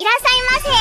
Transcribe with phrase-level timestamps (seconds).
[0.00, 0.72] いらっしゃいませ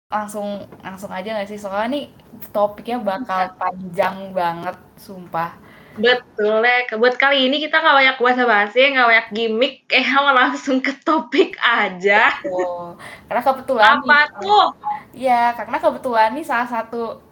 [0.05, 0.47] langsung
[0.85, 1.57] langsung aja gak sih?
[1.57, 2.05] Soalnya nih
[2.53, 5.57] topiknya bakal panjang banget, sumpah.
[5.97, 10.35] Betul ya, buat kali ini kita nggak banyak bahasa basi, nggak banyak gimmick, eh mau
[10.35, 12.35] langsung ke topik aja.
[12.51, 12.99] Oh,
[13.31, 14.67] karena kebetulan Apa nih, tuh?
[15.15, 17.23] Ya, karena kebetulan nih salah satu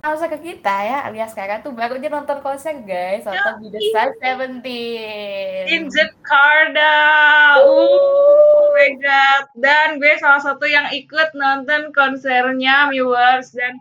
[0.00, 3.80] konser ke kita ya, alias kakak tuh baru aja nonton konser guys, nonton di The
[3.92, 5.64] Sun Seventeen.
[5.68, 6.92] In Jakarta,
[7.60, 9.44] uh, my god.
[9.54, 13.76] Dan gue salah satu yang ikut nonton konsernya viewers dan,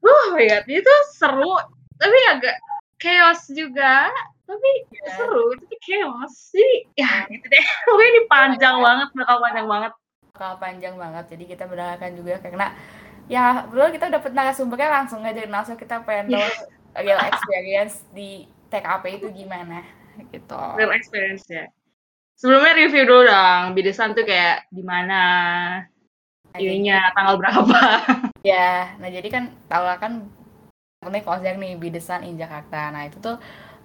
[0.00, 1.58] uh, my god, itu seru,
[1.98, 2.56] tapi agak
[2.96, 4.08] chaos juga.
[4.46, 5.10] Tapi Iya.
[5.18, 6.86] seru, tapi chaos sih.
[6.94, 7.64] Ya, gitu deh.
[7.90, 9.92] Pokoknya ini panjang banget, bakal panjang banget.
[10.36, 12.68] bakal panjang banget jadi kita berdoakan juga karena
[13.26, 16.50] ya betul kita dapet narasumbernya langsung aja langsung kita pengen tahu
[16.96, 19.82] real experience di TKP itu gimana
[20.32, 20.58] gitu.
[20.78, 21.66] Real experience ya.
[22.36, 25.20] Sebelumnya review dulu dong, Bidesan tuh kayak di mana,
[26.56, 27.80] Nah, ininya tanggal berapa.
[28.46, 30.24] ya nah jadi kan tau lah kan
[31.04, 32.88] ini konser nih Bidesan in Jakarta.
[32.90, 33.36] Nah itu tuh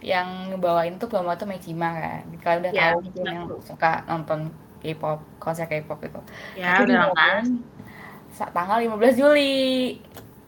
[0.01, 2.23] yang ngebawain tuh promo tuh Mechima kan.
[2.39, 4.49] Kalau udah Ya, tahu mungkin yang suka nonton
[4.81, 6.19] K-pop konser K-pop itu
[6.57, 7.43] ya, udah kan.
[8.35, 9.99] Tanggal 15 Juli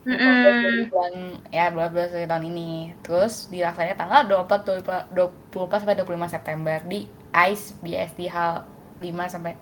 [0.03, 0.92] 15 Juli Mm-mm.
[0.92, 1.16] bulan
[1.52, 2.72] ya 12 Juli tahun ini
[3.03, 7.00] terus dilaksanakan tanggal 24 24 sampai 25 September di
[7.34, 8.67] ICE BSD hal
[9.02, 9.53] 5 sampai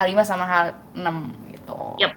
[0.00, 1.78] hal 5 sama hal 6 gitu.
[2.00, 2.12] Yap.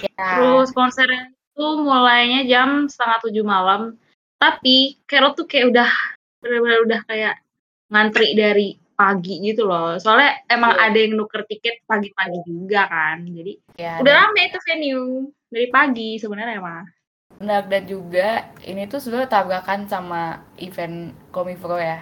[0.00, 3.98] Ya, Terus konsernya tuh mulainya jam setengah tujuh malam.
[4.38, 5.90] Tapi Carol tuh kayak udah
[6.42, 7.34] benar-benar udah kayak
[7.90, 9.98] ngantri dari pagi gitu loh.
[9.98, 10.82] Soalnya emang Iya.
[10.86, 13.26] ada yang nuker tiket pagi-pagi juga kan.
[13.26, 15.06] Jadi ya udah rame itu venue
[15.50, 16.86] dari pagi sebenarnya mah.
[17.32, 18.28] benar, dan juga
[18.62, 21.98] ini tuh sebenarnya tabrakan sama event Komifro ya.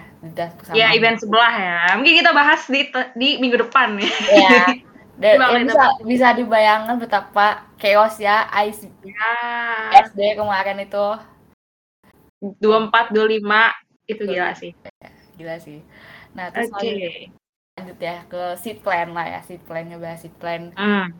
[0.61, 0.77] Sama.
[0.77, 1.77] Ya event sebelah ya.
[1.97, 2.85] Mungkin kita bahas di
[3.17, 4.11] di minggu depan ya.
[4.29, 4.61] Ya.
[5.21, 9.33] Dan ya bisa bisa dibayangkan betapa chaos ya ICE Ya.
[10.05, 11.07] SD kemarin itu
[12.61, 13.41] 24 25
[14.05, 14.71] itu gila sih.
[15.37, 15.79] gila sih.
[16.31, 16.87] Nah, terus Oke.
[16.87, 17.13] lanjut,
[17.75, 20.71] lanjut ya ke seat plan lah ya, seat plan ngebahas seat plan.
[20.75, 21.11] Hmm.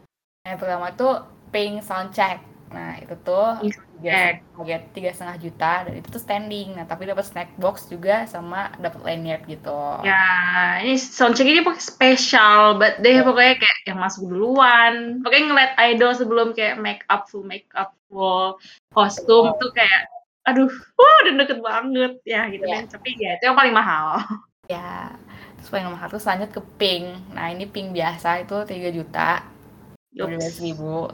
[0.43, 1.13] Yang pertama tuh
[1.51, 2.39] pink soundcheck.
[2.71, 3.59] Nah, itu tuh
[4.95, 6.71] tiga setengah juta dan itu tuh standing.
[6.79, 9.75] Nah, tapi dapat snack box juga sama dapat lanyard gitu.
[10.07, 10.23] Ya,
[10.79, 13.27] ini soundcheck ini pokoknya spesial, but deh Ya.
[13.27, 15.19] pokoknya kayak yang masuk duluan.
[15.19, 18.55] Pokoknya ngeliat idol sebelum kayak make up full make up full
[18.95, 19.59] kostum Oh.
[19.59, 20.07] tuh kayak
[20.47, 22.81] aduh, wah udah deket banget ya gitu Ya.
[22.81, 22.83] deh.
[22.87, 24.15] Tapi ya itu yang paling mahal.
[24.71, 24.89] Ya.
[25.57, 27.05] Terus paling mahal terus lanjut ke pink.
[27.35, 29.29] Nah, ini pink biasa itu 3 juta.
[30.11, 30.59] Yups.
[30.59, 31.07] ribu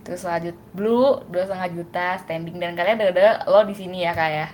[0.00, 4.30] terus lanjut blue dua setengah juta standing dan kalian ada lo di sini ya kak
[4.30, 4.48] ya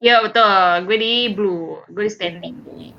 [0.00, 2.56] Ya betul, gue di blue, gue di standing.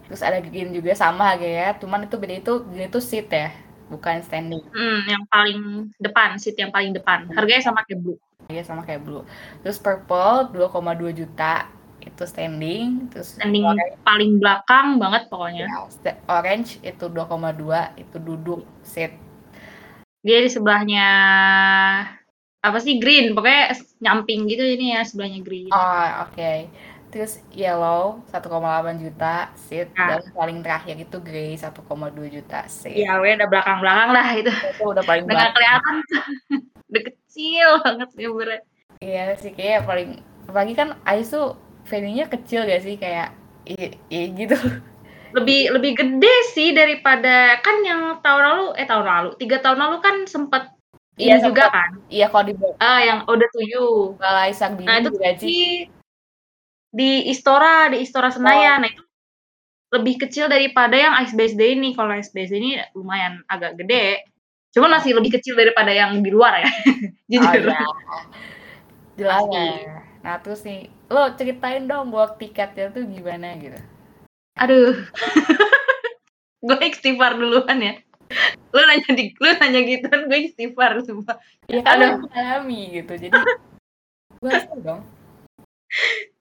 [0.07, 3.50] terus ada green juga sama harganya cuman itu beda itu green itu seat ya
[3.90, 5.62] bukan standing Hmm, yang paling
[6.00, 7.28] depan, seat yang paling depan.
[7.35, 8.18] Harganya sama kayak blue.
[8.47, 9.24] ya sama kayak blue
[9.62, 11.68] terus purple 2,2 juta
[12.03, 15.66] itu standing terus Standing orange, paling belakang banget pokoknya.
[15.66, 17.62] ya, orange itu 2,2
[17.95, 19.13] itu duduk seat
[20.22, 21.07] Dia di sebelahnya
[22.59, 25.66] apa sih green, pokoknya nyamping gitu ini ya sebelahnya green.
[25.67, 26.69] oh oke
[27.09, 28.39] terus yellow 1,8
[28.97, 30.16] juta seat Nah.
[30.16, 31.75] dan paling terakhir itu grey 1,2
[32.29, 34.47] juta seat Ya, gue udah belakang-belakang lah itu.
[34.72, 35.53] itu udah paling Udah belakang.
[35.53, 35.95] kelihatan.
[36.91, 38.59] udah kecil banget ya bener.
[39.01, 40.09] Iya sih kayak paling
[40.45, 41.57] apalagi kan Ais tuh
[41.88, 43.34] venue-nya kecil gak sih kayak
[43.66, 44.57] iya iya gitu.
[45.31, 49.98] Lebih lebih gede sih daripada kan yang tahun lalu eh tahun lalu tiga tahun lalu
[50.04, 50.68] kan sempet
[51.19, 51.92] Iya, ini juga kan.
[52.07, 54.16] Iya kalau di Ah yang Oda Tuyu.
[54.16, 54.51] Balai
[54.83, 55.88] Nah itu juga di
[56.92, 58.84] di Istora di Istora Senayan.
[58.84, 59.04] Nah itu
[59.92, 61.94] lebih kecil daripada yang Ice Base Day ini.
[61.94, 64.24] Kalau Ice Base Day ini lumayan agak gede.
[64.72, 66.72] Cuman masih lebih kecil daripada yang di luar ya.
[67.31, 67.63] Oh Jujur.
[67.72, 67.88] iya.
[69.19, 70.11] Jelas ya.
[70.21, 73.79] Nah terus nih, lo ceritain dong buat tiketnya tuh gimana gitu.
[74.57, 74.94] Aduh.
[76.65, 77.94] gue istighfar duluan ya.
[78.71, 81.41] Lu nanya di lu nanya gitu kan gue istighfar sumpah.
[81.65, 83.38] Ya kan lo mengalami gitu, jadi
[84.39, 84.51] gue
[84.85, 85.01] dong.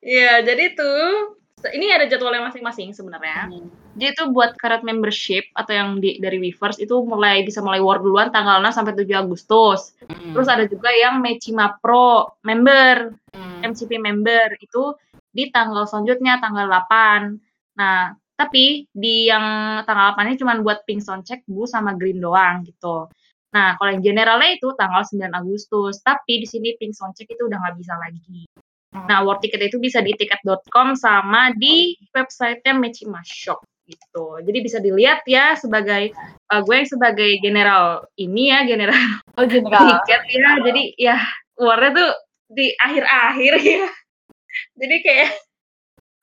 [0.01, 1.41] Iya, jadi tuh
[1.75, 3.49] ini ada jadwalnya masing-masing sebenarnya.
[3.49, 3.69] Hmm.
[4.01, 8.01] Jadi itu buat karet membership atau yang di, dari Weverse itu mulai bisa mulai war
[8.01, 9.93] duluan tanggal 6 sampai 7 Agustus.
[10.09, 10.33] Hmm.
[10.33, 13.63] Terus ada juga yang Mechima Pro member, Hmm.
[13.63, 14.97] MCP member itu
[15.31, 17.39] di tanggal selanjutnya tanggal 8.
[17.79, 19.45] Nah, tapi di yang
[19.87, 23.07] tanggal 8 ini cuma buat pink soundcheck, blue sama green doang gitu.
[23.55, 27.59] Nah, kalau yang generalnya itu tanggal 9 Agustus, tapi di sini pink soundcheck itu udah
[27.63, 28.49] nggak bisa lagi.
[28.97, 29.07] Oh.
[29.07, 34.39] Nah, war ticket itu bisa di tiket.com sama di websitenya Mechima Shop gitu.
[34.47, 39.03] Jadi bisa dilihat ya sebagai eh, gue yang sebagai general ini ya general
[39.39, 39.99] Oh general.
[40.07, 40.51] tiket ya.
[40.63, 41.17] Jadi ya
[41.59, 42.11] warnya tuh
[42.51, 43.87] di akhir-akhir ya.
[44.81, 45.31] Jadi kayak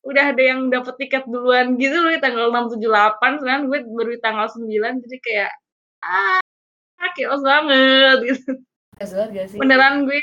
[0.08, 3.80] udah ada yang dapet tiket duluan gitu loh di tanggal 6, 7, 8 sedangkan gue
[3.92, 5.52] baru di tanggal 9 jadi kayak
[6.00, 6.40] ah
[7.18, 8.52] chaos banget gitu.
[8.98, 9.58] Gas banget gak sih?
[9.60, 10.22] Beneran gue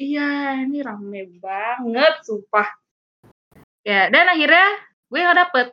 [0.00, 2.66] iya ini rame banget sumpah.
[3.84, 4.66] Ya, dan akhirnya
[5.12, 5.66] gue gak dapet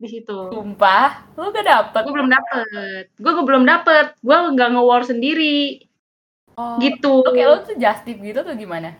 [0.00, 0.48] di situ.
[0.48, 2.02] Sumpah, lu gak dapet.
[2.08, 3.04] Gue belum dapet.
[3.20, 4.16] Gue, gue belum dapet.
[4.24, 5.84] Gue nggak nge-war sendiri.
[6.56, 6.80] Oh.
[6.80, 7.20] Gitu.
[7.20, 8.96] Oke, lu tuh just tip gitu tuh gimana?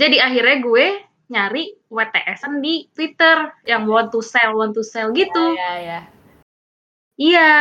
[0.00, 0.86] Jadi akhirnya gue
[1.28, 5.52] nyari WTS-an di Twitter yang want to sell, want to sell gitu.
[5.52, 6.00] Ya, ya.
[7.20, 7.52] Iya,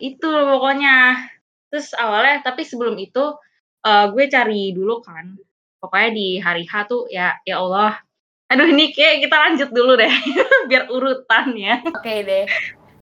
[0.00, 1.28] itu pokoknya.
[1.68, 3.36] Terus awalnya, tapi sebelum itu
[3.84, 5.36] eh, gue cari dulu kan.
[5.76, 8.00] Pokoknya di hari H tuh ya, ya Allah.
[8.50, 10.10] Aduh ini kayak kita lanjut dulu deh,
[10.70, 11.78] biar urutan ya.
[11.86, 12.44] Oke deh.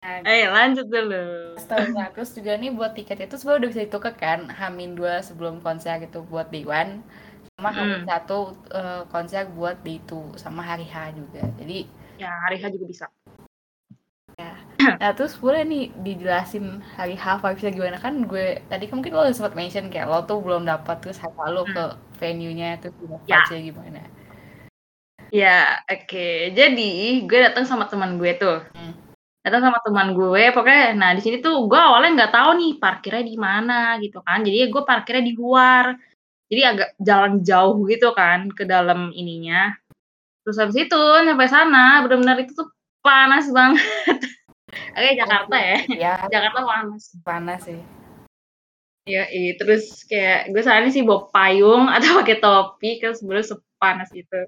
[0.03, 1.57] Nah, Ayo lanjut dulu.
[1.57, 5.63] Setahunnya terus juga nih buat tiket itu sebenarnya udah bisa ditukar kan Hamin dua sebelum
[5.65, 7.01] konser gitu buat day one
[7.57, 8.09] sama Hamin Mm.
[8.11, 8.39] satu
[8.75, 11.87] eh, konser buat day two sama hari H juga jadi
[12.19, 13.07] Ya hari H juga bisa.
[14.99, 19.23] nah terus boleh nih dijelasin hari H vibesnya gimana kan gue tadi kan mungkin lo
[19.31, 21.85] sempat mention kayak lo tuh belum dapat terus hari lo ke
[22.19, 23.39] venue-nya terus gimana Ya.
[23.39, 24.01] vibesnya gimana
[25.33, 26.53] Ya, oke.
[26.53, 28.61] Jadi gue datang sama teman gue tuh.
[28.77, 28.93] Hmm.
[29.41, 30.53] Datang sama teman gue.
[30.53, 34.45] Pokoknya, nah di sini tuh gue awalnya nggak tahu nih parkirnya di mana gitu kan.
[34.45, 35.97] Jadi gue parkirnya di luar.
[36.53, 39.73] Jadi agak jalan jauh gitu kan ke dalam ininya.
[40.45, 42.69] Terus habis itu sampai sana benar-benar itu tuh
[43.01, 43.81] panas banget.
[45.01, 45.77] Oke Jakarta ya.
[45.97, 47.03] ya Jakarta panas.
[47.25, 47.81] panas sih
[49.03, 49.27] Ya,
[49.59, 54.47] terus kayak gue sarannya sih bawa payung atau pakai topi kan sebenarnya sepanas itu.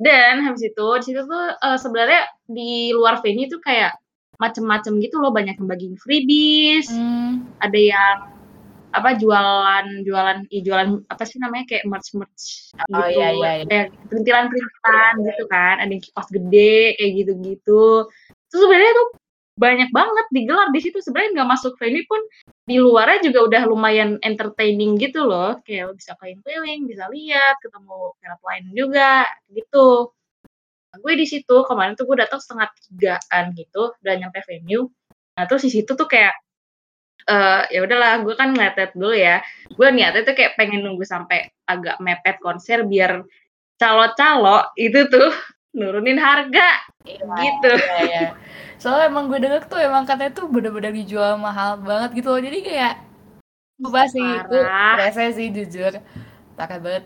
[0.00, 4.00] Dan habis itu di situ tuh eh, sebenarnya di luar venue tuh kayak
[4.40, 7.44] macem-macem gitu loh banyak yang bagiin freebies, hmm.
[7.60, 8.16] ada yang
[8.90, 13.50] apa jualan jualan ih, jualan apa sih namanya kayak merch merch gitu Oh, iya, iya,
[13.62, 13.64] iya.
[13.70, 17.84] kayak perintilan perintilan gitu kan ada yang kipas gede kayak gitu gitu
[18.50, 19.08] terus sebenarnya tuh
[19.60, 20.98] banyak banget digelar di situ.
[21.04, 22.20] Sebenarnya nggak masuk venue pun
[22.64, 25.60] di luarnya juga udah lumayan entertaining gitu loh.
[25.68, 30.16] Kayak lo bisa keliling-keliling bisa lihat ketemu pelat lain juga gitu.
[30.90, 34.88] Nah, gue di situ kemarin tuh gue datang setengah tigaan gitu udah nyampe venue.
[35.36, 36.34] Nah terus di situ tuh kayak
[37.28, 39.44] eh ya udahlah gue kan ngeliat dulu ya.
[39.76, 43.22] Gue niatnya tuh kayak pengen nunggu sampai agak mepet konser biar
[43.76, 45.30] calo-calo itu tuh
[45.74, 46.68] nurunin harga.
[47.06, 47.70] Iya, gitu.
[47.80, 48.22] iya, iya.
[48.76, 52.40] soalnya emang gue denger tuh emang katanya tuh bener-bener dijual mahal banget gitu loh.
[52.40, 52.94] Jadi kayak
[53.80, 54.58] apa sih itu
[55.00, 55.92] rese sih jujur.
[56.56, 57.04] Parah banget.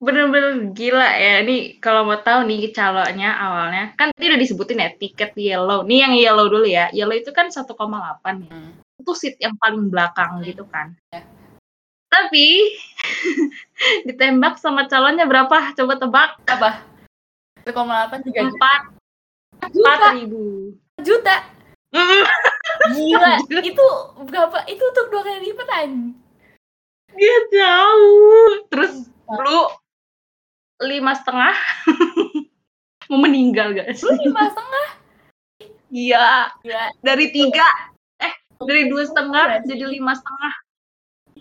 [0.00, 1.44] Bener-bener gila ya.
[1.46, 5.86] Ini kalau mau tahu nih calonnya awalnya kan tadi udah disebutin ya tiket yellow.
[5.86, 6.90] Nih yang yellow dulu ya.
[6.90, 8.50] Yellow itu kan 1,8 ya.
[8.50, 8.72] Hmm.
[9.00, 10.92] itu seat yang paling belakang gitu kan.
[11.08, 11.24] Ya.
[12.10, 12.74] Tapi
[14.10, 15.72] ditembak sama calonnya berapa?
[15.78, 16.30] Coba tebak.
[16.50, 16.82] Apa?
[17.64, 18.80] 1,8 juga empat.
[19.60, 20.08] Empat juta.
[20.18, 20.44] Ribu.
[21.00, 21.36] Juta.
[21.90, 22.22] Mm,
[22.94, 23.32] gila
[23.70, 23.86] itu
[24.30, 24.58] berapa?
[24.70, 26.14] Itu untuk dua kali lipat an
[27.14, 28.64] dia jauh.
[28.70, 29.60] Terus lu
[30.86, 31.56] lima setengah?
[33.10, 34.00] Mau meninggal guys.
[34.06, 34.86] Lu lima setengah?
[35.90, 36.26] Iya.
[37.02, 37.66] Dari tiga.
[38.22, 40.54] Eh dari dua setengah Iya jadi lima setengah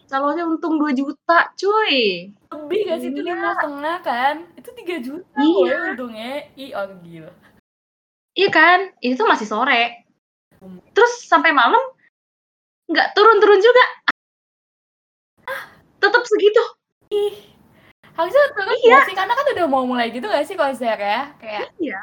[0.10, 2.34] calonnya untung 2 juta cuy.
[2.50, 3.10] Lebih gak sih?
[3.13, 4.36] Itu lima setengah kan?
[4.58, 5.74] Itu tiga juta Iya.
[5.78, 6.50] loh untungnya.
[6.58, 7.32] Ih oh gila.
[8.34, 8.80] Iya kan?
[9.00, 10.10] Itu masih sore.
[10.92, 11.80] Terus sampai malam
[12.89, 13.86] nggak turun-turun juga.
[16.01, 16.63] Tetap segitu.
[17.13, 17.36] Ih.
[18.18, 19.00] Harusnya terus Iya.
[19.08, 21.32] sih karena kan udah mau mulai gitu gak sih konser ya?
[21.39, 22.01] Kayak iya.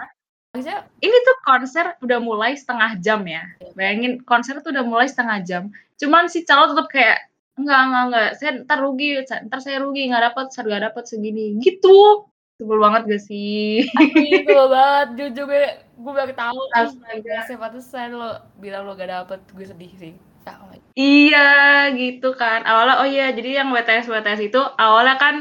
[0.55, 3.45] Harusnya ini tuh konser udah mulai setengah jam ya.
[3.77, 5.63] Bayangin konser tuh udah mulai setengah jam.
[6.01, 7.19] Cuman si calo tetap kayak
[7.57, 11.59] enggak enggak enggak, saya ntar rugi, ntar saya rugi nggak dapat, saya nggak dapat segini.
[11.61, 12.29] Gitu.
[12.57, 13.85] Sebel banget gak sih?
[13.85, 17.45] Ih, Sebel banget, jujur gue, gue baru tahu Astaga.
[17.45, 17.85] Siapa tuh
[18.17, 20.17] lo bilang lo gak dapet, gue sedih sih
[20.55, 20.71] oh.
[20.95, 21.51] Iya
[21.99, 22.63] gitu kan.
[22.63, 25.37] Awalnya oh iya, jadi yang WTS WTS itu awalnya kan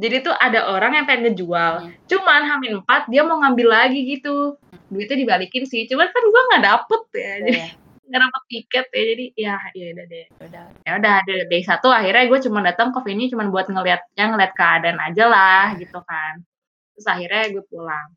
[0.00, 1.84] Jadi tuh ada orang yang pengen ngejual.
[1.84, 1.92] Hmm.
[2.08, 4.56] Cuman Hamin 4 dia mau ngambil lagi gitu.
[4.88, 5.84] Duitnya dibalikin sih.
[5.84, 7.32] Cuman kan gua nggak dapet ya.
[7.44, 7.68] Jadi Iya,
[8.10, 9.02] nggak dapet tiket ya.
[9.06, 10.26] Jadi ya ya udah deh.
[10.42, 10.64] udah.
[10.82, 14.34] Ya udah ada day satu akhirnya gue cuma datang ke venue cuma buat ngeliat yang
[14.34, 16.42] ngeliat keadaan aja lah gitu kan.
[16.98, 18.08] Terus akhirnya gue pulang.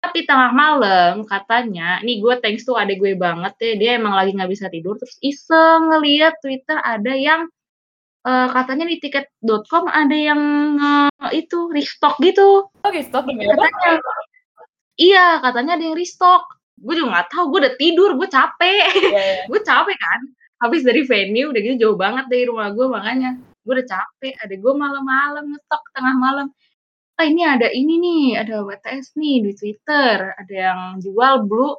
[0.00, 4.32] Tapi tengah malam katanya, nih gue thanks tuh adek gue banget ya, dia emang lagi
[4.32, 7.44] nggak bisa tidur, terus iseng ngeliat Twitter ada yang
[8.24, 10.40] eh, katanya di tiket.com ada yang
[10.80, 12.72] eh, itu restock gitu.
[12.72, 13.28] Oh, restock?
[13.28, 14.00] Katanya,
[14.96, 16.59] iya katanya ada yang restock.
[16.80, 19.42] Gue juga nggak tahu, gue udah tidur, gue capek, Iya, iya.
[19.52, 20.20] gue capek kan.
[20.60, 23.30] Habis dari venue udah gitu jauh banget dari rumah gue makanya
[23.62, 24.34] gue udah capek.
[24.40, 26.46] Ada gue malam-malam ngetok tengah malam.
[27.16, 31.76] Ah ini ada ini nih, ada WTS nih di Twitter, ada yang jual blue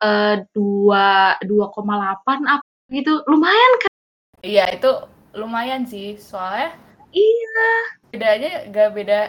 [0.00, 3.20] eh dua 2,8 apa gitu.
[3.26, 3.92] Lumayan kan?
[4.40, 4.90] Iya, itu
[5.36, 6.14] lumayan sih.
[6.16, 6.72] Soalnya
[7.10, 7.70] Iya.
[8.08, 9.20] bedanya gak beda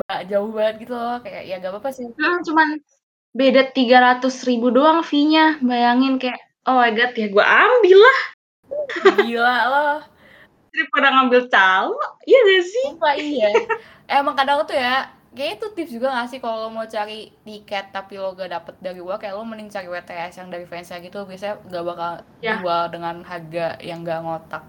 [0.00, 1.18] ba- jauh banget gitu loh.
[1.20, 2.06] Kayak ya gak apa-apa sih.
[2.08, 2.78] Hmm, cuman
[3.36, 5.60] beda 300 ribu doang fee-nya.
[5.60, 8.20] Bayangin kayak, oh my god ya gue ambil lah.
[9.20, 9.98] Gila loh.
[10.72, 11.96] Daripada ngambil calo,
[12.28, 12.84] iya gak sih?
[12.92, 13.48] Sumpah iya.
[14.08, 17.96] Emang kadang tuh ya, kayaknya itu tips juga gak sih kalau lo mau cari tiket
[17.96, 21.24] tapi lo gak dapet dari gua, kayak lo mending cari WTS yang dari fansnya gitu,
[21.24, 22.12] biasanya gak bakal
[22.44, 22.60] Ya.
[22.60, 24.64] jual dengan harga yang gak ngotak.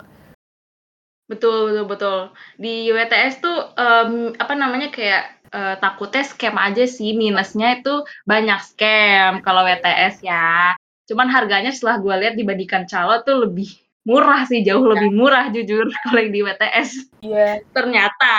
[1.28, 2.20] Betul, betul, betul.
[2.56, 7.14] Di WTS tuh em, apa namanya kayak eh, takutnya scam aja sih.
[7.14, 10.74] Minusnya itu banyak scam kalau WTS ya.
[11.08, 13.72] Cuman harganya setelah gue lihat dibandingkan calo tuh lebih
[14.04, 16.90] murah sih, jauh lebih murah jujur kalau yang di WTS.
[17.24, 17.64] Iya.
[17.72, 18.36] Ternyata,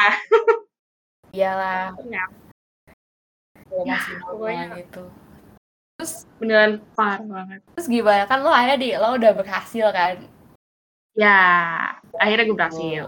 [1.33, 2.37] Iyalah, ternyata
[3.69, 4.65] Ya, masih pokoknya.
[4.65, 5.03] normal gitu.
[6.01, 7.61] Terus, beneran parah banget.
[7.77, 8.25] terus gimana?
[8.25, 10.15] Kan lo akhirnya di, lo udah berhasil kan?
[11.13, 11.37] Ya,
[12.17, 13.03] akhirnya gue berhasil.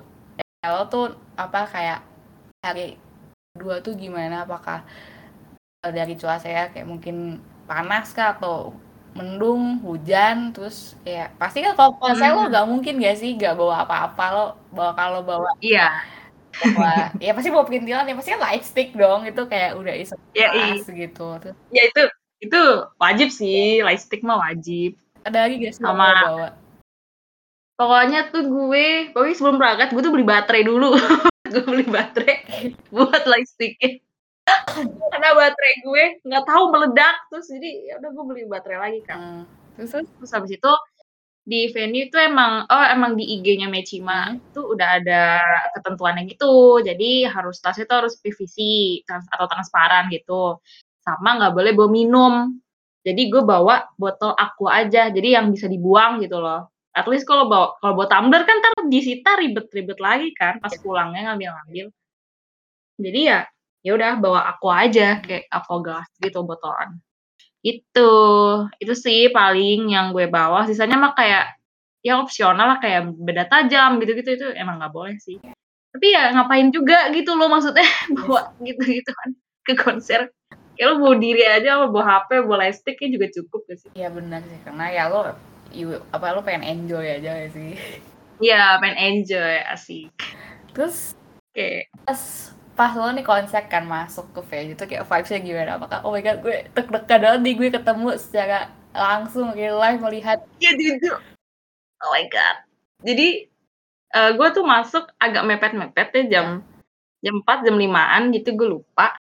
[0.60, 2.04] Ya, lo tuh apa kayak
[2.60, 3.00] hari
[3.54, 4.46] kedua tuh gimana?
[4.46, 4.86] Apakah
[5.82, 8.74] eh, dari cuacanya kayak mungkin panas kah atau
[9.10, 12.54] mendung, hujan, terus ya pasti kan kalau lo Hmm.
[12.54, 15.90] gak mungkin gak sih gak bawa apa-apa lo bawa kalau bawa Iya,
[16.78, 20.14] bawa ya pasti bawa perintilan ya pasti kan light stick dong itu kayak udah iso
[20.30, 22.02] ya, i- pas gitu terus ya itu
[22.40, 22.60] itu
[23.02, 24.94] wajib sih, light stick mah wajib.
[25.26, 26.48] ada lagi gak sih Sama- lo bawa
[27.80, 30.92] Pokoknya tuh gue, pokoknya sebelum berangkat gue tuh beli baterai dulu.
[31.52, 32.38] gue beli baterai
[32.94, 33.98] buat lightsticknya.
[35.10, 39.18] Karena baterai gue nggak tahu meledak terus jadi ya udah gue beli baterai lagi kan.
[39.18, 39.44] Hmm.
[39.76, 40.72] terus terus habis itu
[41.40, 44.38] di venue itu emang oh emang di IG-nya Mechima Hmm.
[44.38, 45.22] itu udah ada
[45.74, 46.78] ketentuannya gitu.
[46.84, 48.56] Jadi harus tasnya itu harus PVC
[49.06, 50.62] trans- atau transparan gitu.
[51.02, 52.34] Sama nggak boleh bawa minum.
[53.02, 55.08] Jadi gue bawa botol aqua aja.
[55.10, 56.69] Jadi yang bisa dibuang gitu loh.
[56.90, 61.30] At least kalau bawa kalau bawa tumbler kan ntar disita ribet-ribet lagi kan pas pulangnya
[61.30, 61.86] ngambil-ngambil.
[62.98, 63.46] Jadi ya
[63.80, 66.98] ya udah bawa aqua aja kayak aqua gas gitu botolan.
[67.62, 68.12] Itu.
[68.82, 70.66] Itu sih paling yang gue bawa.
[70.66, 71.54] Sisanya mah kayak
[72.00, 75.38] ya opsional lah kayak beda tajam gitu-gitu itu emang nggak boleh sih.
[75.90, 77.86] Tapi ya ngapain juga gitu loh maksudnya
[78.18, 79.30] bawa gitu-gitu kan
[79.62, 80.34] ke konser.
[80.74, 83.90] Kayak lo bawa diri aja sama bawa HP, bawa lightsticknya juga cukup gak sih?
[83.92, 85.36] ya benar sih karena ya lo
[85.70, 87.72] you- apa lo pengen enjoy aja gak sih
[88.40, 90.08] Iya, main enjoy, asik.
[90.72, 91.12] terus
[91.52, 91.84] Oke.
[92.02, 92.20] pas
[92.72, 96.24] pas lo nih konser kan masuk ke venue itu kayak vibesnya gimana apakah oh my
[96.24, 98.58] god gue deg-degan banget nih gue ketemu secara
[98.90, 101.20] langsung real live melihat Iya jujur.
[102.00, 102.56] Oh my god.
[103.04, 103.44] Jadi
[104.10, 106.46] eh, gue tuh masuk agak mepet-mepet ya jam
[107.20, 109.12] jam 4 jam 5-an gitu gue lupa.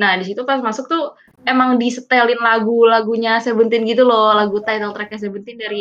[0.00, 1.12] Nah, di situ pas masuk tuh
[1.44, 5.80] emang disetelin lagu-lagunya Seventeen gitu loh, lagu title tracknya Seventeen dari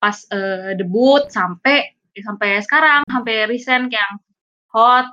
[0.00, 4.12] pas eh, debut sampai sampai sekarang, sampai recent kayak yang
[4.70, 5.06] Hot,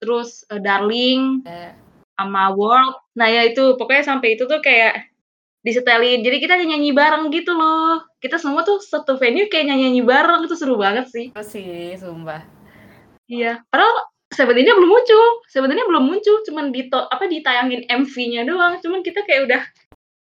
[0.00, 1.72] terus eh, Darling, eh,
[2.16, 2.96] sama World.
[3.18, 5.12] Nah ya itu pokoknya sampai itu tuh kayak
[5.62, 6.20] disetelin.
[6.26, 8.02] Jadi kita nyanyi bareng gitu loh.
[8.18, 11.30] Kita semua tuh satu venue kayak nyanyi-nyanyi bareng itu seru banget sih.
[11.32, 12.42] terus sih sumpah
[13.30, 13.64] Iya.
[13.70, 15.24] Padahal Seventeen-nya belum muncul.
[15.46, 18.80] Seventeen-nya belum muncul, cuman di apa ditayangin MV-nya doang.
[18.80, 19.62] Cuman kita kayak udah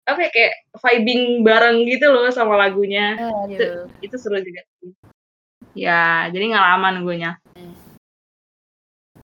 [0.08, 3.20] apa ya, kayak vibing bareng gitu loh sama lagunya.
[3.20, 3.68] ya, gitu
[4.00, 4.64] Itu seru juga.
[5.72, 7.32] Ya, jadi ngalaman gue nya.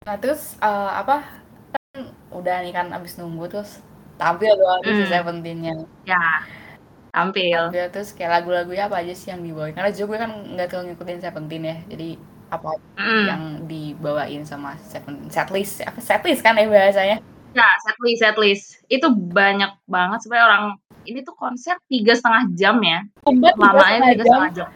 [0.04, 1.24] nah terus eh, apa
[1.72, 3.80] kan udah nih kan abis nunggu terus
[4.20, 5.08] tampil doang Hmm.
[5.08, 5.74] Seventeen-nya
[6.04, 6.44] Ya,
[7.10, 7.56] tampil.
[7.72, 10.86] tampil terus kayak lagu-lagunya apa aja sih yang dibawain karena juga gue kan nggak terlalu
[10.92, 12.10] ngikutin Seventeen ya jadi
[12.54, 13.26] apa Mm.
[13.26, 17.20] yang dibawain sama Seventeen setlist apa setlist kan ya bahasanya
[17.54, 18.66] Ya, setlist, setlist.
[18.90, 20.64] Itu banyak banget sebenarnya orang
[21.06, 23.06] ini tuh konser tiga setengah jam ya.
[23.30, 24.68] Lamanya tiga setengah jam.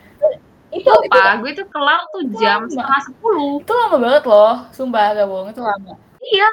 [0.69, 2.69] itu itu Pak, gue tuh kelar tuh jam lama.
[2.69, 3.63] setengah sepuluh.
[3.65, 6.47] itu lama banget loh sumpah gak bohong itu lama Iya.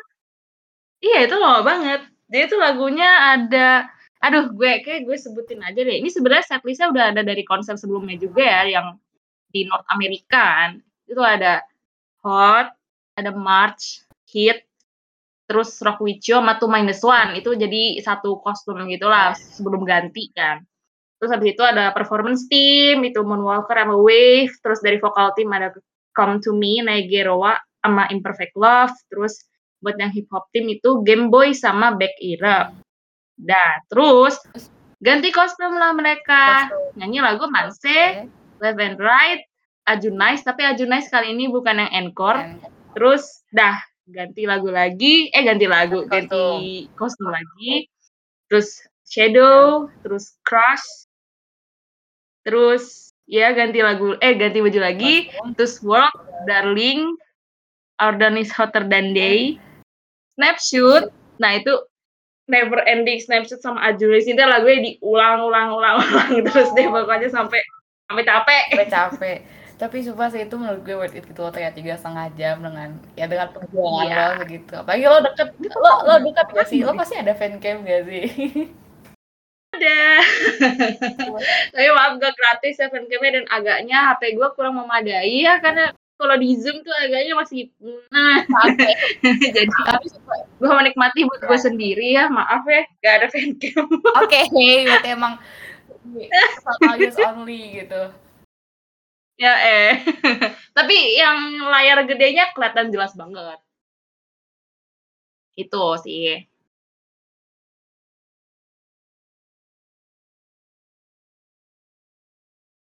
[1.04, 2.00] Iya, itu lama banget.
[2.32, 3.68] Jadi itu lagunya ada
[4.24, 6.00] aduh gue kayak gue sebutin aja deh.
[6.00, 8.96] Ini sebenarnya setlist-nya udah ada dari konser sebelumnya juga ya yang
[9.52, 10.72] di North America kan.
[11.04, 11.64] Itu ada
[12.24, 12.72] Hot,
[13.14, 14.00] ada March,
[14.32, 14.64] Hit,
[15.44, 17.36] terus Rock With You sama Two Minus One.
[17.36, 20.64] Itu jadi satu kostum gitu lah sebelum ganti kan.
[21.20, 24.52] Terus habis itu ada performance team, itu Moonwalker sama Wave.
[24.60, 25.72] Terus dari vokal team ada
[26.16, 28.92] Come To Me, Naigeroa sama Imperfect Love.
[29.12, 29.44] Terus
[29.84, 32.72] buat yang hip hop team itu Game Boy sama Back Era.
[33.36, 34.40] Dah, terus
[35.02, 36.72] ganti kostum lah mereka.
[36.72, 36.96] Kostum.
[37.00, 38.28] Nyanyi lagu Manse,
[38.60, 39.44] Left and Right,
[39.84, 42.40] Ajunais, tapi Ajunais kali ini bukan yang encore.
[42.96, 43.76] Terus dah
[44.08, 47.88] ganti lagu lagi, eh ganti lagu, Ganti kostum lagi.
[48.48, 51.08] Terus Shadow, terus Crush.
[52.44, 55.28] Terus ya ganti lagu, eh ganti baju lagi.
[55.56, 56.12] Terus Work,
[56.48, 57.16] Darling,
[58.00, 59.60] Our Dawn is Hotter Than Day,
[60.36, 61.12] Snapshot.
[61.40, 61.72] Nah itu
[62.44, 67.60] Never Ending Snapshot sama Ajulis itu lagunya diulang-ulang-ulang-ulang terus deh pokoknya sampai
[68.04, 68.64] sampai capek.
[68.76, 69.36] Gue capek.
[69.74, 72.94] Tapi sumpah sih itu menurut gue worth it gitu loh kayak tiga setengah jam dengan
[73.14, 74.16] ya dengan perjuangan Iya.
[74.16, 74.72] lo segitu.
[74.78, 76.80] Apalagi lo deket, lo lo deket gak sih?
[76.80, 78.24] Lo pasti ada fan cam gak sih?
[79.74, 80.02] Ada.
[81.74, 86.38] Tapi maaf gak gratis ya fancamnya dan agaknya HP gue kurang memadai ya karena kalau
[86.38, 87.74] di Zoom tuh agaknya masih
[88.14, 88.46] nah
[89.50, 90.06] jadi Tapi
[90.62, 93.84] gue menikmati buat gue sendiri ya maaf ya gak ada fancam.
[94.22, 94.40] oke,
[94.86, 95.34] berarti emang
[96.62, 98.02] total use only gitu.
[99.38, 99.90] Ya eh.
[100.76, 101.38] Tapi yang
[101.70, 103.58] layar gedenya kelihatan jelas banget.
[105.62, 106.46] Itu sih.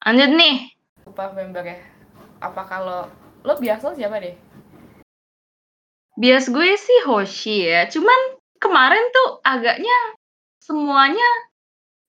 [0.04, 0.56] Lanjut nih.
[1.04, 1.78] Sumpah member ya.
[2.40, 3.08] Apa kalau
[3.44, 4.36] lo biasa lo siapa deh?
[6.20, 7.88] Bias gue sih Hoshi ya.
[7.88, 8.20] Cuman
[8.60, 9.96] kemarin tuh agaknya
[10.60, 11.28] semuanya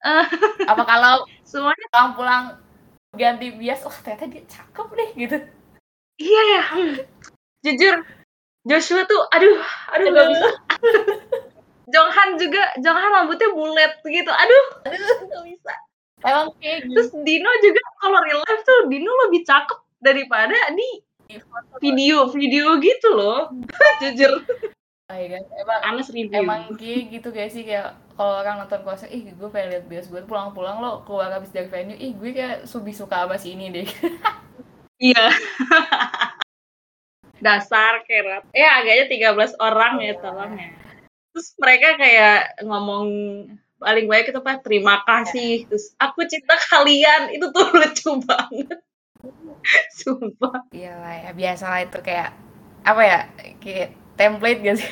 [0.06, 0.27] eh
[0.72, 2.43] Apa kalau semuanya pulang-pulang
[3.15, 5.38] ganti bias, oh ternyata dia cakep deh gitu.
[6.21, 6.63] iya ya.
[6.75, 6.95] hmm.
[7.65, 7.95] Jujur
[8.65, 9.62] Joshua tuh aduh
[9.93, 10.49] aduh gak bisa.
[11.93, 14.32] Jonghan juga Jonghan rambutnya bulat gitu.
[14.32, 15.73] Aduh, aduh gak bisa.
[16.25, 17.21] Emang kayak Terus gitu.
[17.21, 20.89] Dino juga kalau real life tuh Dino lebih cakep daripada di
[21.82, 23.54] video-video gitu loh.
[24.01, 24.41] Jujur.
[25.06, 25.44] Oh iya kan?
[25.54, 26.41] Emang Honest review.
[26.41, 30.10] emang kayak gitu guys sih kayak kalau orang nonton konser ih gue pengen lihat bias
[30.10, 33.70] gue pulang-pulang lo keluar habis dari venue ih gue kayak lebih suka sama si ini
[33.70, 33.88] deh
[34.96, 35.28] Iya.
[37.46, 38.48] Dasar kerat.
[38.56, 40.72] Ya agaknya 13 orang ya tolong ya.
[41.36, 43.06] Terus mereka kayak ngomong
[43.76, 48.80] paling baik itu apa terima kasih terus aku cinta kalian itu tuh lucu banget
[49.94, 52.32] sumpah iya lah ya biasa lah itu kayak
[52.88, 53.20] apa ya
[53.60, 54.91] kayak template gak sih?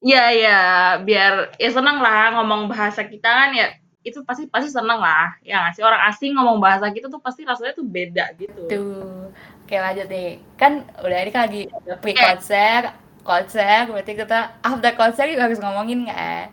[0.00, 0.58] Iya ya
[1.04, 3.76] biar ya seneng lah ngomong bahasa kita kan ya.
[4.00, 5.36] Itu pasti pasti seneng lah.
[5.44, 5.84] Ya nggak sih?
[5.84, 8.64] Orang asing ngomong bahasa kita tuh pasti rasanya tuh beda gitu.
[8.64, 9.28] Tuh.
[9.66, 12.90] Oke lanjut deh kan udah ini kan lagi ada pre konser
[13.22, 16.44] konser berarti kita after konser juga harus ngomongin nggak?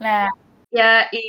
[0.00, 0.32] Nah
[0.74, 1.22] ya i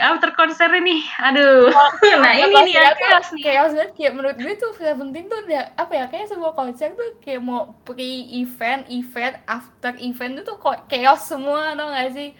[0.00, 1.04] after konser ini?
[1.20, 1.68] Aduh.
[2.24, 5.76] Nah ini nih yang chaos nih chaos banget kayak menurut gue tuh Seventeen tuh udah
[5.76, 10.88] apa ya kayak sebuah konser tuh kayak mau pre-event, event, after event itu tuh kok
[10.88, 12.32] chaos semua tau gak sih?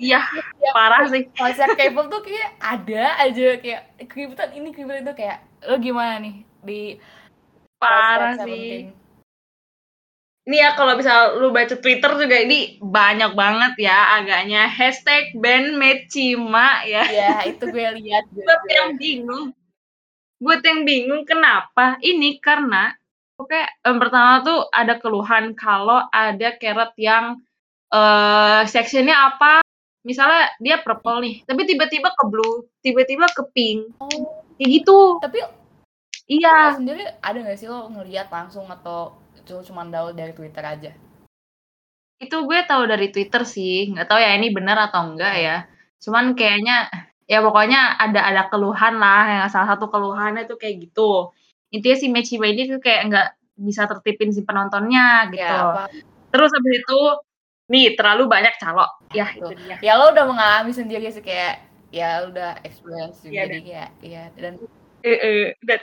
[0.00, 0.24] iya
[0.74, 1.28] parah sih.
[1.36, 6.36] Konser K-pop tuh kayak ada aja kayak keributan ini keributan itu kayak lo gimana nih
[6.64, 6.80] di
[7.78, 8.90] parah sih?
[10.46, 15.74] Ini ya kalau bisa lu baca Twitter juga ini banyak banget ya agaknya hashtag band
[16.06, 17.02] Cima ya.
[17.10, 19.50] Ya itu gue lihat Buat yang bingung,
[20.38, 21.98] buat yang bingung kenapa?
[21.98, 22.94] Ini karena
[23.42, 27.42] oke yang pertama tuh ada keluhan kalau ada carrot yang
[27.90, 29.66] eh sectionnya apa?
[30.06, 35.18] Misalnya dia purple nih, tapi tiba-tiba ke blue, tiba-tiba ke pink, Oh, kayak gitu.
[35.18, 35.42] tapi
[36.30, 39.14] Iya, sendiri ada gak sih lo ngelihat langsung atau
[39.46, 40.92] cu- cuma download dari Twitter aja?
[42.16, 45.56] itu gue tahu dari Twitter sih, nggak tahu ya ini benar atau enggak ya.
[46.00, 46.88] Cuman kayaknya
[47.28, 51.36] ya pokoknya ada ada keluhan lah, yang salah satu keluhannya tuh kayak gitu.
[51.68, 53.28] Intinya si Mechiba ini tuh kayak nggak
[53.60, 55.44] bisa tertipin si penontonnya gitu.
[55.44, 55.82] Ya apa?
[56.32, 57.00] Terus habis itu
[57.68, 58.88] nih terlalu banyak calo.
[59.12, 59.76] Ya itu dia.
[59.84, 64.52] Ya lo udah mengalami sendiri sih kayak ya udah experience Iya, jadi kayak ya dan
[65.06, 65.80] Eh, eh, dan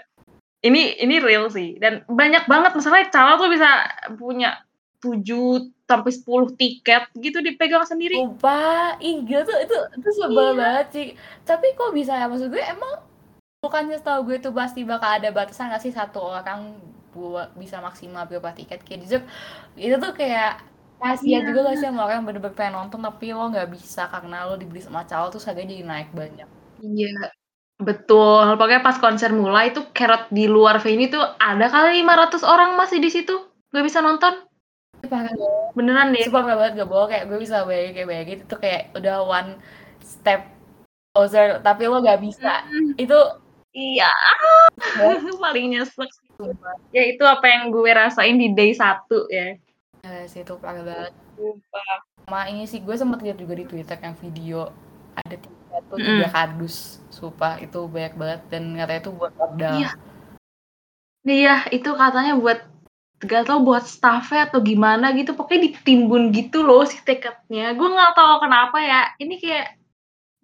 [0.64, 3.68] ini ini real sih dan banyak banget masalahnya calo tuh bisa
[4.16, 4.64] punya
[5.04, 5.28] 7
[5.84, 8.16] sampai 10 tiket gitu dipegang sendiri.
[9.04, 10.60] Ih gila tuh itu itu sebel Iya.
[10.60, 11.08] banget sih.
[11.44, 13.04] Tapi kok bisa ya maksud gue emang
[13.60, 16.80] bukannya setahu gue tuh pasti bakal ada batasan gak sih satu orang
[17.12, 19.24] buat bisa maksimal berapa tiket kayak dessert
[19.78, 20.60] itu tuh kayak
[21.00, 21.48] kasihan Iya.
[21.52, 24.56] juga gak sih sama orang yang bener-bener pengen nonton tapi lo nggak bisa karena lo
[24.56, 26.48] dibeli sama calo terus harganya jadi naik banyak
[26.82, 27.12] Iya.
[27.80, 28.54] Betul.
[28.54, 32.98] Pokoknya pas konser mulai tuh Carrot di luar venue tuh ada kali 500 orang masih
[32.98, 33.34] di situ.
[33.70, 34.46] Gak bisa nonton.
[35.04, 35.28] parah
[35.76, 36.24] Beneran deh.
[36.24, 39.50] sumpah parah banget gak bohong kayak gue bisa bayangin kayak bayangin itu kayak udah one
[40.00, 40.48] step
[41.12, 43.20] closer tapi lo gak bisa Mm, itu
[43.74, 44.08] Iya.
[45.44, 46.08] Paling nyesek.
[46.90, 48.80] Ya itu apa yang gue rasain di day 1
[49.28, 49.58] ya.
[50.00, 51.96] ya sih itu parah banget Sumpah.
[52.22, 54.72] sama ini sih gue sempet lihat juga di twitter yang video
[55.18, 56.08] ada tiga tuh Mm.
[56.16, 59.92] tiga kardus sumpah itu banyak banget dan katanya itu buat modal Iya.
[61.24, 62.60] Iya, itu katanya buat
[63.24, 65.32] gak tau buat staffnya atau gimana gitu.
[65.32, 67.72] Pokoknya ditimbun gitu loh si tiketnya.
[67.80, 69.16] Gue nggak tahu kenapa ya.
[69.16, 69.80] Ini kayak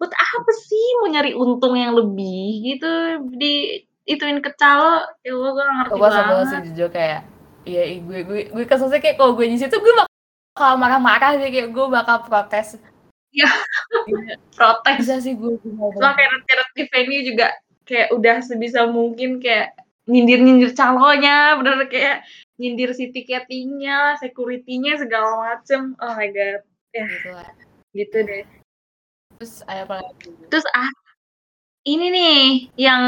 [0.00, 5.50] buat apa sih mau nyari untung yang lebih gitu di ituin ke calo ya gue
[5.52, 7.20] gak ngerti gue sama banget sih jujur kayak
[7.68, 11.36] iya ih, gue gue gue kesel sih kayak kalau gue di situ gue bakal marah-marah
[11.36, 12.80] sih kayak gue bakal protes
[13.30, 13.46] Iya.
[14.10, 16.30] Iya, protes bisa sih gue Soalnya kayak
[16.74, 17.46] di venue juga
[17.86, 19.74] kayak udah sebisa mungkin kayak
[20.10, 22.26] nyindir-nyindir calonya bener kayak
[22.58, 25.94] nyindir si tiketingnya security-nya segala macem.
[26.02, 26.62] Oh my god.
[26.90, 27.50] Gitu lah.
[27.94, 28.42] gitu deh.
[29.38, 30.30] Terus ada apa lagi?
[30.50, 30.90] Terus ah
[31.86, 32.38] ini nih
[32.78, 33.02] yang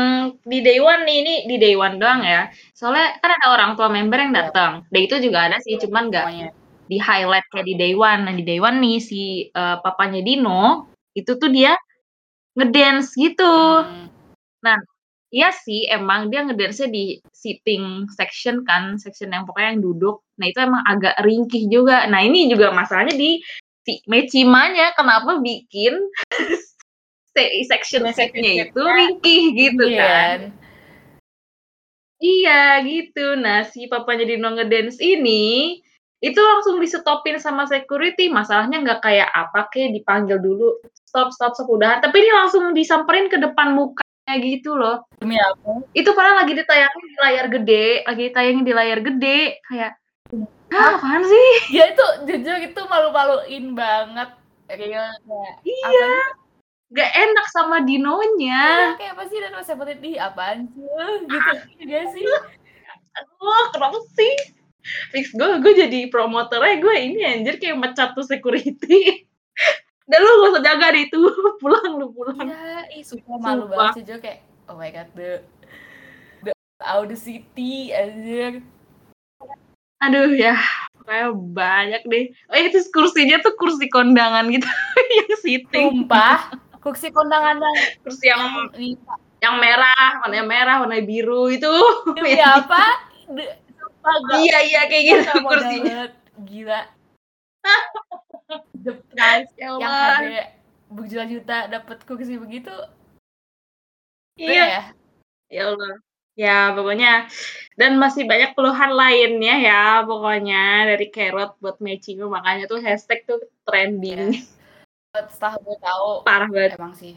[0.46, 2.48] di day one nih ini di day one doang ya.
[2.74, 4.86] Soalnya kan ada orang tua member yang datang.
[4.94, 6.26] Day itu juga ada sih cuman nggak
[6.92, 10.92] di highlight kayak di day one nah di day one nih si eh, papanya Dino
[11.16, 11.72] itu tuh dia
[12.52, 13.48] ngedance gitu
[14.62, 14.78] Hmm,
[15.32, 20.20] Iya sih, emang dia ngedance di sitting section kan, section yang pokoknya yang duduk.
[20.36, 22.04] Nah itu emang agak ringkih juga.
[22.04, 23.40] Nah ini juga masalahnya di
[23.80, 25.96] si Mechimanya, kenapa bikin
[27.32, 30.38] se- section seatnya itu ringkih gitu iya kan?
[32.20, 33.26] Iya gitu.
[33.40, 35.80] Nah si papanya Dino ngedance ini
[36.22, 38.30] itu langsung disetopin sama security.
[38.30, 41.98] Masalahnya nggak kayak apa kayak dipanggil dulu stop stop stop udahan.
[41.98, 45.02] Tapi ini langsung disamperin ke depan mukanya gitu loh.
[45.18, 45.82] Demi apa?
[45.90, 49.92] Itu padahal lagi ditayangin di layar gede lagi ditayangin di layar gede kayak
[50.72, 51.48] Hah, apaan sih?
[51.76, 54.30] Ya itu jujur itu malu-maluin banget.
[54.72, 56.14] Real kayak iya.
[56.92, 58.94] Gak enak sama dinonya.
[58.94, 59.38] Iya, kayak apa sih?
[59.42, 60.86] Dan sebutin di apaan sih?
[61.28, 61.50] Gitu
[61.90, 62.24] gak sih?
[63.20, 64.61] Aduh kenapa sih
[65.10, 65.30] fix.
[65.32, 69.26] Gue gue jadi promotornya gue ini anjir kayak mecat tuh security.
[70.10, 71.20] Udah lu gak usah jaga deh itu.
[71.62, 72.48] Pulang lu pulang.
[72.50, 73.76] Ya ih sumpah malu Sumpah.
[73.78, 75.30] banget sih Jo kayak oh my god the
[76.42, 78.60] the audacity anjir.
[80.02, 80.58] Aduh ya.
[81.06, 82.24] Kayak banyak deh.
[82.50, 84.66] Oh itu kursinya tuh kursi kondangan gitu.
[85.22, 86.50] Yang sitting sumpah.
[86.82, 88.42] Kursi kondangan yang kursi yang
[88.74, 88.98] yang
[89.38, 91.70] yang merah warna merah warna biru itu.
[92.18, 93.06] Demi apa
[94.02, 95.86] De- sumpah gak iya iya kayak gitu gak modal kursinya.
[95.86, 96.12] banget.
[96.42, 96.80] Gila.
[98.82, 100.42] The price ya yang harga
[100.90, 102.74] berjuta-juta dapat kursi begitu.
[104.34, 104.64] Iya.
[104.66, 104.82] ya?
[105.48, 105.94] Ya Allah.
[106.34, 107.12] Ya pokoknya.
[107.78, 112.20] Dan masih banyak keluhan lainnya ya pokoknya dari carrot buat matching.
[112.26, 114.42] Makanya tuh hashtag tuh trending.
[115.14, 116.26] Setelah gue tahu.
[116.26, 116.74] Parah banget.
[116.76, 117.14] Emang sih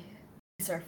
[0.56, 0.86] deserve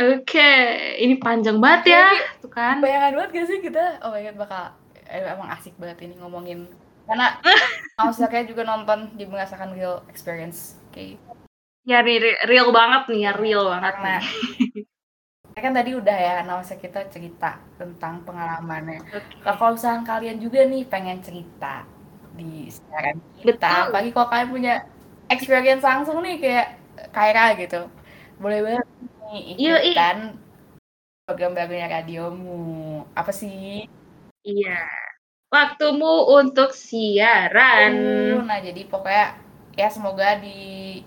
[0.00, 0.52] oke
[0.96, 2.08] ini panjang banget ya
[2.40, 4.62] tuh kan bayangan banget gak sih kita oh my god bakal
[5.06, 6.66] eh, emang asik banget ini ngomongin
[7.04, 7.36] karena
[8.00, 11.20] maksudnya juga nonton jadi merasakan real experience kayak
[11.84, 14.84] ya real, real banget nih ya real banget karena nih.
[15.56, 19.42] ya kan tadi udah ya Nausa kita cerita tentang pengalamannya Oke.
[19.44, 21.84] Nah, kalau misalnya kalian juga nih pengen cerita
[22.38, 23.84] di siaran kita Betul.
[23.90, 24.74] apalagi kalau kalian punya
[25.28, 26.68] experience langsung nih kayak
[27.10, 27.90] Kaira gitu
[28.40, 28.86] boleh banget.
[29.30, 30.36] Ikutan
[31.30, 33.06] program barunya radiomu.
[33.14, 33.86] Apa sih?
[34.42, 34.82] Iya.
[35.50, 37.92] Waktumu untuk siaran.
[37.94, 39.38] Uh, nah jadi pokoknya
[39.78, 40.98] ya semoga di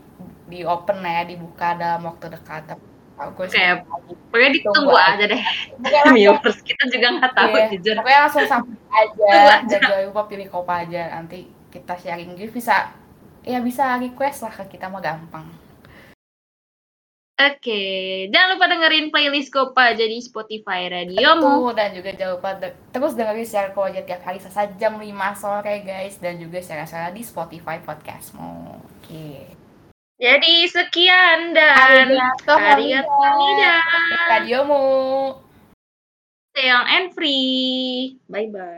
[0.48, 2.80] di open ya dibuka dalam waktu dekat.
[3.14, 3.62] Aku Oke,
[4.34, 5.44] pokoknya ditunggu Tunggu aja deh.
[6.18, 7.96] Viewers kita juga nggak tahu iya, jujur.
[8.02, 9.28] pokoknya langsung sampai aja.
[9.30, 9.56] Aja.
[9.70, 11.14] dan jangan lupa pilih kopa aja.
[11.20, 12.34] Nanti kita sharing.
[12.34, 12.90] Jadi bisa
[13.44, 15.63] ya bisa request lah ke kita mah gampang
[17.34, 17.82] Oke,
[18.30, 21.66] jangan lupa dengerin playlist Kopa aja di Spotify radiomu.
[21.66, 25.10] Tuh, dan juga jangan lupa de- terus dengerin share aja tiap hari selasa jam 5
[25.34, 29.28] sore guys dan juga share-share di Spotify podcastmu oke
[30.22, 32.06] Jadi sekian dan.
[32.46, 33.82] Hamida.
[34.30, 34.86] radiomu
[36.54, 38.22] Stay young and free.
[38.30, 38.78] Bye bye.